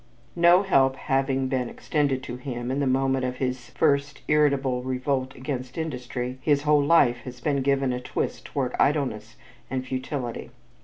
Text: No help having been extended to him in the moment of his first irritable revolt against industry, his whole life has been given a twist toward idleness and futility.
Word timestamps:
No 0.35 0.63
help 0.63 0.95
having 0.95 1.47
been 1.47 1.69
extended 1.69 2.23
to 2.23 2.35
him 2.37 2.71
in 2.71 2.79
the 2.79 2.87
moment 2.87 3.23
of 3.23 3.35
his 3.35 3.69
first 3.69 4.23
irritable 4.27 4.81
revolt 4.81 5.35
against 5.35 5.77
industry, 5.77 6.39
his 6.41 6.63
whole 6.63 6.81
life 6.83 7.17
has 7.17 7.39
been 7.39 7.61
given 7.61 7.93
a 7.93 8.01
twist 8.01 8.45
toward 8.45 8.73
idleness 8.79 9.35
and 9.69 9.85
futility. 9.85 10.49